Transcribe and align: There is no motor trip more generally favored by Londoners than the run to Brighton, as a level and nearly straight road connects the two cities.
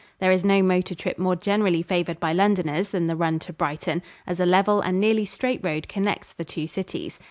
There 0.17 0.31
is 0.31 0.43
no 0.43 0.63
motor 0.63 0.95
trip 0.95 1.19
more 1.19 1.35
generally 1.35 1.83
favored 1.83 2.19
by 2.19 2.33
Londoners 2.33 2.89
than 2.89 3.05
the 3.05 3.15
run 3.15 3.37
to 3.37 3.53
Brighton, 3.53 4.01
as 4.25 4.39
a 4.39 4.47
level 4.47 4.81
and 4.81 4.99
nearly 4.99 5.25
straight 5.25 5.63
road 5.63 5.87
connects 5.87 6.33
the 6.33 6.43
two 6.43 6.65
cities. 6.65 7.19